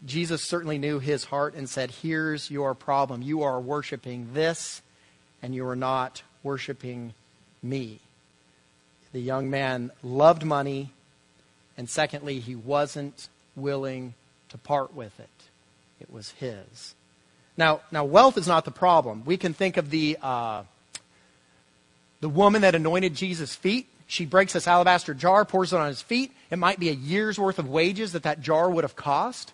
[0.05, 3.23] Jesus certainly knew his heart and said, Here's your problem.
[3.23, 4.83] You are worshiping this,
[5.43, 7.15] and you are not worshiping
[7.63, 8.01] me.
[9.13, 10.93] The young man loved money,
[11.77, 14.15] and secondly, he wasn't willing
[14.49, 15.29] to part with it.
[16.01, 16.95] It was his.
[17.57, 19.25] Now, now wealth is not the problem.
[19.25, 20.65] We can think of the, uh,
[22.21, 23.87] the woman that anointed Jesus' feet.
[24.07, 26.33] She breaks this alabaster jar, pours it on his feet.
[26.51, 29.53] It might be a year's worth of wages that that jar would have cost.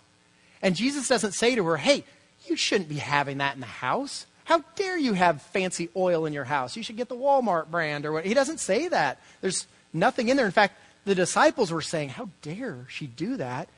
[0.61, 2.03] And Jesus doesn't say to her, hey,
[2.45, 4.25] you shouldn't be having that in the house.
[4.45, 6.75] How dare you have fancy oil in your house?
[6.75, 8.25] You should get the Walmart brand or what.
[8.25, 9.19] He doesn't say that.
[9.41, 10.45] There's nothing in there.
[10.45, 13.69] In fact, the disciples were saying, How dare she do that?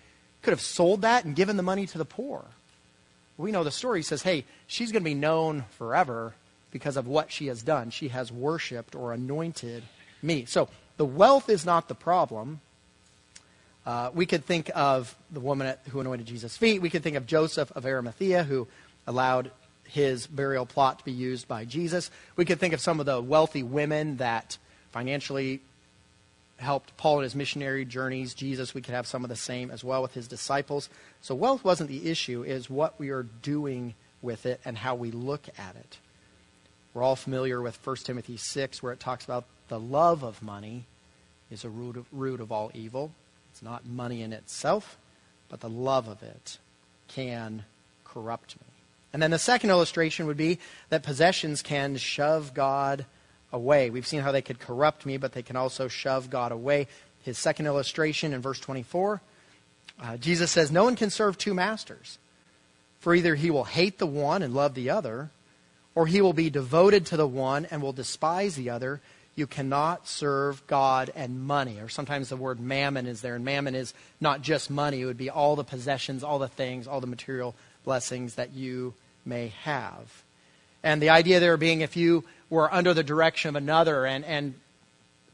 [0.41, 2.45] Could have sold that and given the money to the poor
[3.41, 3.99] we know the story.
[3.99, 6.33] He says, hey, she's going to be known forever
[6.71, 7.89] because of what she has done.
[7.89, 9.83] She has worshiped or anointed
[10.21, 10.45] me.
[10.45, 12.61] So the wealth is not the problem.
[13.85, 16.81] Uh, we could think of the woman who anointed Jesus' feet.
[16.81, 18.67] We could think of Joseph of Arimathea, who
[19.07, 19.51] allowed
[19.85, 22.11] his burial plot to be used by Jesus.
[22.35, 24.57] We could think of some of the wealthy women that
[24.91, 25.61] financially
[26.57, 28.33] helped Paul in his missionary journeys.
[28.33, 30.89] Jesus, we could have some of the same as well with his disciples.
[31.21, 35.11] So wealth wasn't the issue, is what we are doing with it and how we
[35.11, 35.97] look at it.
[36.93, 40.85] We're all familiar with 1 Timothy 6, where it talks about the love of money
[41.49, 43.11] is a root of, root of all evil.
[43.61, 44.97] Not money in itself,
[45.49, 46.57] but the love of it
[47.07, 47.63] can
[48.05, 48.67] corrupt me.
[49.13, 53.05] And then the second illustration would be that possessions can shove God
[53.51, 53.89] away.
[53.89, 56.87] We've seen how they could corrupt me, but they can also shove God away.
[57.23, 59.21] His second illustration in verse 24,
[60.01, 62.17] uh, Jesus says, No one can serve two masters,
[62.99, 65.29] for either he will hate the one and love the other,
[65.93, 69.01] or he will be devoted to the one and will despise the other.
[69.35, 71.79] You cannot serve God and money.
[71.79, 75.17] Or sometimes the word mammon is there, and mammon is not just money, it would
[75.17, 78.93] be all the possessions, all the things, all the material blessings that you
[79.25, 80.23] may have.
[80.83, 84.55] And the idea there being if you were under the direction of another and, and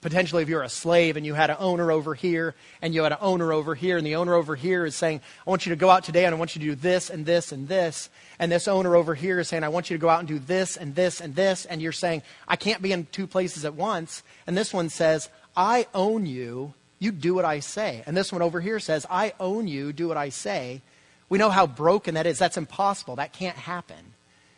[0.02, 3.12] potentially if you're a slave and you had an owner over here and you had
[3.12, 5.76] an owner over here and the owner over here is saying i want you to
[5.76, 8.10] go out today and i want you to do this and this and this.
[8.40, 10.40] And this owner over here is saying i want you to go out and do
[10.40, 11.66] this and this and this.
[11.66, 14.24] And you're saying i can't be in two places at once.
[14.46, 16.74] And this one says i own you.
[17.00, 18.04] You do what i say.
[18.06, 19.94] And this one over here says i own you.
[19.94, 20.82] Do what i say.
[21.30, 22.40] We know how broken that is.
[22.40, 23.18] That's impossible.
[23.18, 24.14] That can't happen.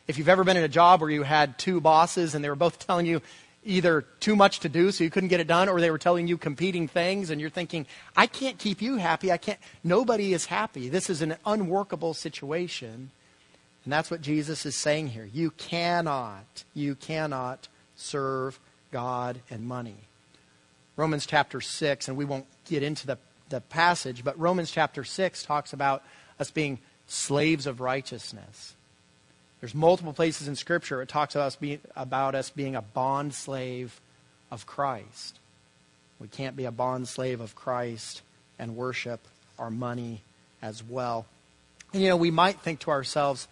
[0.07, 2.55] If you've ever been in a job where you had two bosses and they were
[2.55, 3.21] both telling you
[3.63, 6.27] either too much to do so you couldn't get it done or they were telling
[6.27, 9.31] you competing things and you're thinking i can't keep you happy.
[9.31, 10.89] I can't nobody is happy.
[10.89, 13.11] This is an unworkable situation.
[13.83, 15.29] And that's what jesus is saying here.
[15.31, 18.59] You cannot you cannot serve
[18.91, 19.97] god and money.
[20.95, 23.17] Romans chapter 6 and we won't get into the,
[23.49, 26.03] the passage but romans chapter 6 talks about
[26.39, 28.75] us being slaves of righteousness
[29.59, 33.33] there's multiple places in Scripture it talks about us, being, about us being a bond
[33.33, 33.99] slave
[34.51, 35.37] of Christ.
[36.19, 38.21] We can't be a bond slave of Christ
[38.57, 39.19] and worship
[39.57, 40.21] our money
[40.61, 41.25] as well.
[41.93, 43.47] And, you know, we might think to ourselves,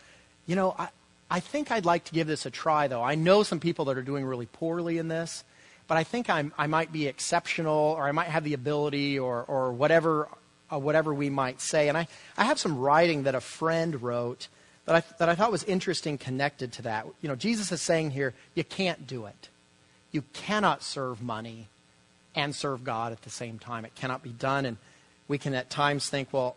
[0.45, 0.89] you know, I,
[1.29, 3.03] I think I'd like to give this a try, though.
[3.03, 5.43] I know some people that are doing really poorly in this,
[5.87, 9.43] but I think I'm, I might be exceptional or I might have the ability or,
[9.43, 10.29] or whatever,
[10.71, 11.89] uh, whatever we might say.
[11.89, 14.47] And I, I have some writing that a friend wrote
[14.87, 17.05] that I, that I thought was interesting connected to that.
[17.21, 19.49] You know, Jesus is saying here, you can't do it.
[20.11, 21.67] You cannot serve money
[22.33, 23.83] and serve God at the same time.
[23.83, 24.65] It cannot be done.
[24.65, 24.77] And
[25.27, 26.55] we can at times think, well,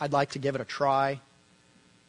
[0.00, 1.20] I'd like to give it a try.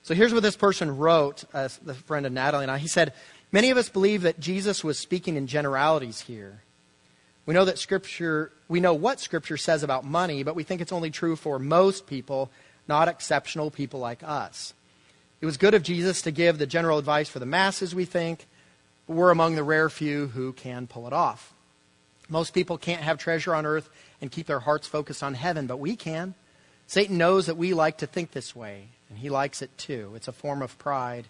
[0.02, 2.80] So here's what this person wrote, uh, the friend of Natalie and I.
[2.80, 3.14] He said,
[3.52, 6.62] Many of us believe that Jesus was speaking in generalities here.
[7.46, 10.92] We know that Scripture, we know what Scripture says about money, but we think it's
[10.92, 12.50] only true for most people,
[12.90, 14.74] not exceptional people like us.
[15.40, 18.48] It was good of Jesus to give the general advice for the masses, we think,
[19.06, 21.54] but we're among the rare few who can pull it off.
[22.28, 23.88] Most people can't have treasure on earth
[24.20, 26.34] and keep their hearts focused on heaven, but we can.
[26.88, 30.14] Satan knows that we like to think this way, and he likes it too.
[30.16, 31.28] It's a form of pride,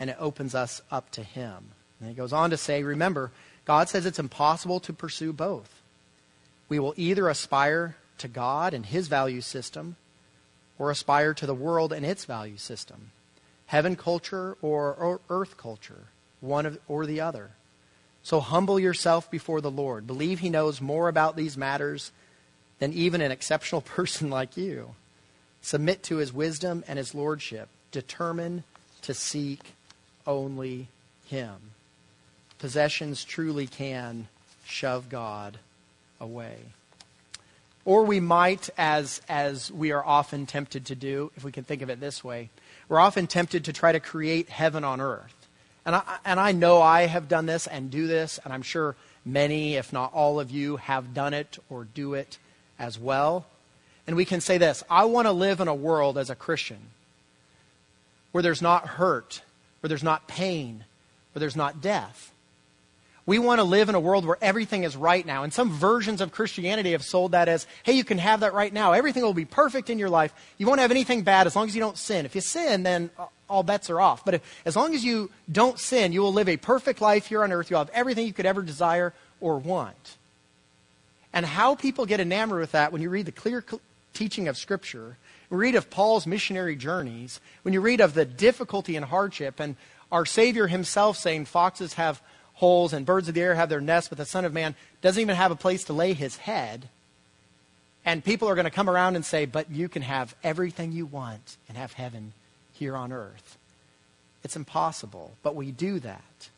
[0.00, 1.72] and it opens us up to him.
[2.00, 3.30] And he goes on to say, Remember,
[3.66, 5.82] God says it's impossible to pursue both.
[6.70, 9.96] We will either aspire to God and his value system,
[10.78, 13.10] or aspire to the world and its value system
[13.66, 16.04] heaven culture or, earth culture,
[16.40, 17.50] one of, or the other.
[18.22, 20.06] So humble yourself before the Lord.
[20.06, 22.12] Believe He knows more about these matters
[22.78, 24.94] than even an exceptional person like you.
[25.62, 27.68] Submit to His wisdom and His lordship.
[27.90, 28.64] Determine
[29.02, 29.60] to seek
[30.26, 30.88] only
[31.26, 31.56] Him.
[32.58, 34.28] Possessions truly can
[34.64, 35.58] shove God
[36.20, 36.56] away.
[37.84, 41.82] Or we might, as, as we are often tempted to do, if we can think
[41.82, 42.48] of it this way,
[42.88, 45.34] we're often tempted to try to create heaven on earth.
[45.86, 48.96] And I, and I know I have done this and do this, and I'm sure
[49.24, 52.38] many, if not all of you, have done it or do it
[52.78, 53.46] as well.
[54.06, 56.90] And we can say this I want to live in a world as a Christian
[58.32, 59.42] where there's not hurt,
[59.80, 60.84] where there's not pain,
[61.32, 62.32] where there's not death.
[63.26, 65.44] We want to live in a world where everything is right now.
[65.44, 68.72] And some versions of Christianity have sold that as, hey, you can have that right
[68.72, 68.92] now.
[68.92, 70.34] Everything will be perfect in your life.
[70.58, 72.26] You won't have anything bad as long as you don't sin.
[72.26, 73.10] If you sin, then
[73.48, 74.26] all bets are off.
[74.26, 77.42] But if, as long as you don't sin, you will live a perfect life here
[77.42, 77.70] on earth.
[77.70, 80.16] You'll have everything you could ever desire or want.
[81.32, 83.64] And how people get enamored with that when you read the clear
[84.12, 85.16] teaching of Scripture,
[85.48, 89.76] we read of Paul's missionary journeys, when you read of the difficulty and hardship, and
[90.12, 92.22] our Savior himself saying foxes have
[92.54, 95.20] holes and birds of the air have their nests, but the Son of Man doesn't
[95.20, 96.88] even have a place to lay his head.
[98.04, 101.06] And people are going to come around and say, but you can have everything you
[101.06, 102.32] want and have heaven
[102.72, 103.56] here on earth.
[104.42, 106.48] It's impossible, but we do that.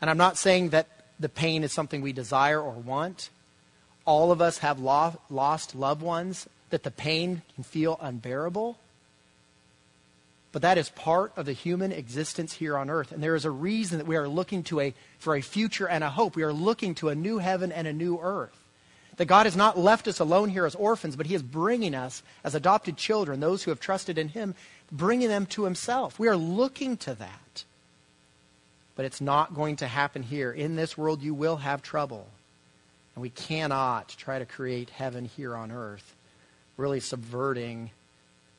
[0.00, 0.86] And I'm not saying that
[1.18, 3.30] the pain is something we desire or want.
[4.06, 8.78] All of us have lost loved ones that the pain can feel unbearable.
[10.52, 13.12] But that is part of the human existence here on earth.
[13.12, 16.02] And there is a reason that we are looking to a, for a future and
[16.02, 16.34] a hope.
[16.34, 18.56] We are looking to a new heaven and a new earth.
[19.16, 22.22] That God has not left us alone here as orphans, but He is bringing us
[22.42, 24.54] as adopted children, those who have trusted in Him,
[24.90, 26.18] bringing them to Himself.
[26.18, 27.64] We are looking to that.
[28.96, 30.50] But it's not going to happen here.
[30.50, 32.26] In this world, you will have trouble.
[33.14, 36.14] And we cannot try to create heaven here on earth,
[36.76, 37.90] really subverting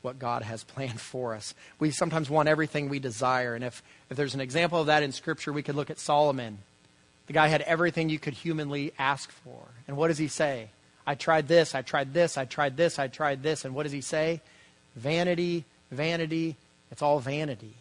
[0.01, 1.53] what God has planned for us.
[1.79, 3.55] We sometimes want everything we desire.
[3.55, 6.59] And if, if there's an example of that in Scripture, we could look at Solomon.
[7.27, 9.59] The guy had everything you could humanly ask for.
[9.87, 10.69] And what does he say?
[11.05, 13.65] I tried this, I tried this, I tried this, I tried this.
[13.65, 14.41] And what does he say?
[14.95, 16.55] Vanity, vanity,
[16.91, 17.73] it's all vanity.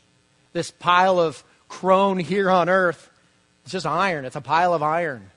[0.52, 3.10] This pile of crone here on earth,
[3.64, 4.24] it's just iron.
[4.24, 5.30] It's a pile of iron.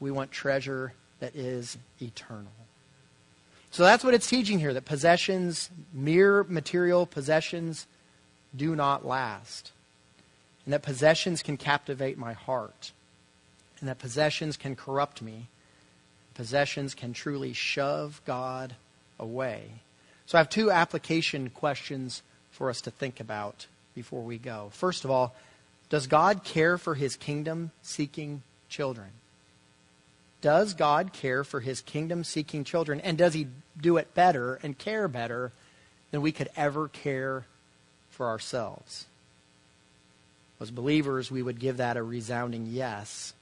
[0.00, 2.52] We want treasure that is eternal.
[3.76, 7.86] So that's what it's teaching here that possessions, mere material possessions,
[8.56, 9.70] do not last.
[10.64, 12.92] And that possessions can captivate my heart.
[13.78, 15.48] And that possessions can corrupt me.
[16.32, 18.76] Possessions can truly shove God
[19.18, 19.64] away.
[20.24, 22.22] So I have two application questions
[22.52, 24.70] for us to think about before we go.
[24.72, 25.36] First of all,
[25.90, 29.08] does God care for his kingdom seeking children?
[30.46, 33.00] Does God care for his kingdom seeking children?
[33.00, 33.48] And does he
[33.82, 35.50] do it better and care better
[36.12, 37.46] than we could ever care
[38.10, 39.06] for ourselves?
[40.60, 43.34] As believers, we would give that a resounding yes,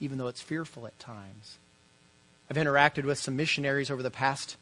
[0.00, 1.58] even though it's fearful at times.
[2.50, 4.56] I've interacted with some missionaries over the past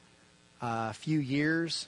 [0.60, 1.86] uh, few years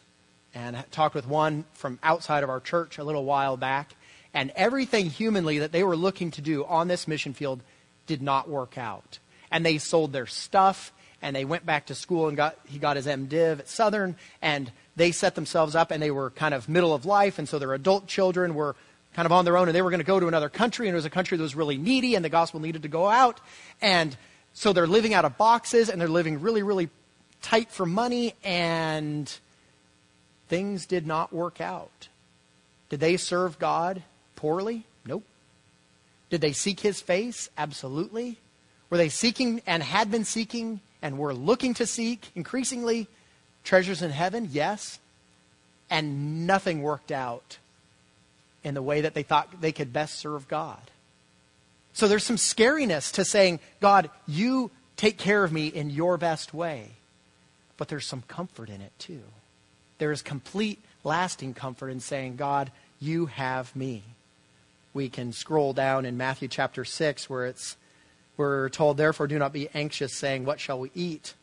[0.54, 3.96] and talked with one from outside of our church a little while back.
[4.32, 7.62] And everything humanly that they were looking to do on this mission field
[8.06, 9.18] did not work out
[9.50, 12.96] and they sold their stuff and they went back to school and got he got
[12.96, 16.94] his MDiv at Southern and they set themselves up and they were kind of middle
[16.94, 18.76] of life and so their adult children were
[19.14, 20.94] kind of on their own and they were going to go to another country and
[20.94, 23.40] it was a country that was really needy and the gospel needed to go out
[23.80, 24.16] and
[24.54, 26.88] so they're living out of boxes and they're living really really
[27.42, 29.38] tight for money and
[30.48, 32.08] things did not work out.
[32.88, 34.02] Did they serve God
[34.34, 34.84] poorly?
[35.04, 35.24] Nope.
[36.30, 37.48] Did they seek his face?
[37.56, 38.38] Absolutely.
[38.90, 43.06] Were they seeking and had been seeking and were looking to seek increasingly
[43.64, 44.48] treasures in heaven?
[44.50, 44.98] Yes.
[45.90, 47.58] And nothing worked out
[48.64, 50.90] in the way that they thought they could best serve God.
[51.92, 56.54] So there's some scariness to saying, God, you take care of me in your best
[56.54, 56.90] way.
[57.76, 59.22] But there's some comfort in it too.
[59.98, 62.70] There is complete, lasting comfort in saying, God,
[63.00, 64.02] you have me.
[64.94, 67.76] We can scroll down in Matthew chapter 6 where it's
[68.38, 71.34] we're told, therefore, do not be anxious, saying, What shall we eat?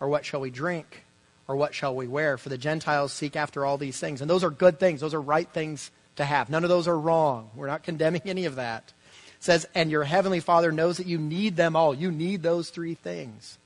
[0.00, 1.04] Or what shall we drink?
[1.46, 2.38] Or what shall we wear?
[2.38, 4.20] For the Gentiles seek after all these things.
[4.20, 5.00] And those are good things.
[5.02, 6.48] Those are right things to have.
[6.48, 7.50] None of those are wrong.
[7.54, 8.92] We're not condemning any of that.
[9.36, 11.94] It says, And your heavenly Father knows that you need them all.
[11.94, 13.58] You need those three things.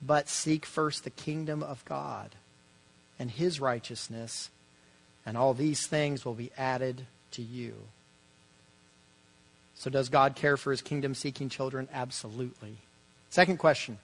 [0.00, 2.34] But seek first the kingdom of God
[3.18, 4.48] and his righteousness,
[5.26, 7.74] and all these things will be added to you.
[9.80, 11.88] So, does God care for his kingdom seeking children?
[11.90, 12.76] Absolutely.
[13.30, 13.96] Second question,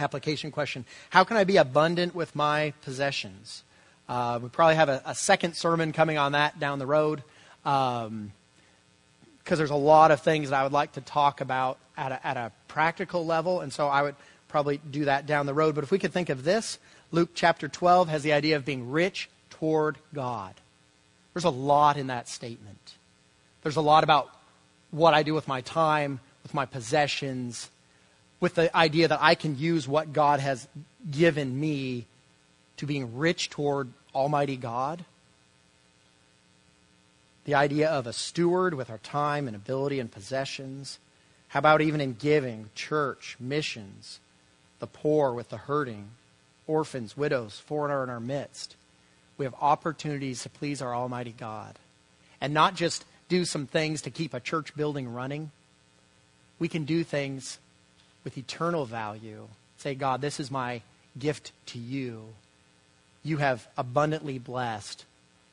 [0.00, 3.62] application question How can I be abundant with my possessions?
[4.08, 7.22] Uh, we probably have a, a, second sermon coming on that down the road
[7.62, 8.32] because um,
[9.44, 12.36] there's a lot of things that I would like to talk about at a, at
[12.36, 14.16] a practical level, and so I would
[14.48, 15.76] probably do that down the road.
[15.76, 16.80] But if we could think of this,
[17.12, 20.54] Luke chapter 12 has the idea of being rich toward God.
[21.32, 22.94] There's a lot in that statement.
[23.62, 24.32] There's a lot about
[24.90, 27.70] what I do with my time, with my possessions,
[28.40, 30.68] with the idea that I can use what God has
[31.10, 32.06] given me
[32.76, 35.04] to being rich toward Almighty God.
[37.44, 40.98] The idea of a steward with our time and ability and possessions.
[41.48, 44.18] How about even in giving, church, missions,
[44.80, 46.08] the poor with the hurting,
[46.66, 48.74] orphans, widows, foreigner in our midst?
[49.38, 51.78] We have opportunities to please our Almighty God.
[52.40, 55.50] And not just do some things to keep a church building running.
[56.58, 57.58] We can do things
[58.24, 59.48] with eternal value.
[59.78, 60.82] Say, God, this is my
[61.18, 62.24] gift to you.
[63.22, 65.04] You have abundantly blessed.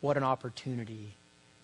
[0.02, 1.14] What an opportunity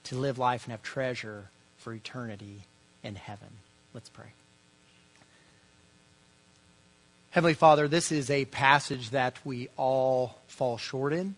[0.06, 2.64] to live life and have treasure for eternity
[3.04, 3.50] in heaven.
[3.94, 4.28] Let's pray.
[7.32, 11.36] Heavenly Father, this is a passage that we all fall short in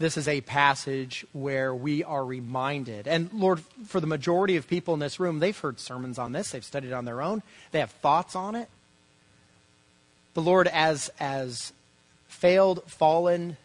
[0.00, 3.06] this is a passage where we are reminded.
[3.06, 6.50] And Lord, for the majority of people in this room, they've heard sermons on this,
[6.50, 8.70] they've studied on their own, they have thoughts on it.
[10.32, 11.74] But Lord, as, as
[12.28, 13.58] failed, fallen,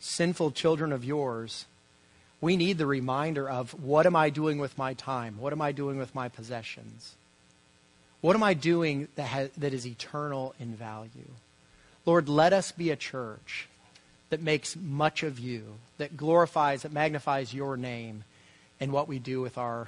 [0.00, 1.66] sinful children of yours,
[2.40, 5.36] we need the reminder of what am I doing with my time?
[5.38, 7.14] What am I doing with my possessions?
[8.22, 11.28] What am I doing that, has, that is eternal in value?
[12.06, 13.68] Lord, let us be a church
[14.34, 15.62] that makes much of you,
[15.98, 18.24] that glorifies, that magnifies your name
[18.80, 19.86] in what we do with our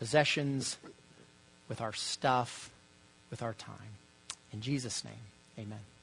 [0.00, 0.76] possessions,
[1.68, 2.70] with our stuff,
[3.30, 3.94] with our time.
[4.52, 5.14] In Jesus' name,
[5.56, 5.93] amen.